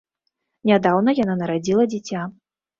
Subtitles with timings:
[0.69, 2.27] Нядаўна яна нарадзіла дзіця.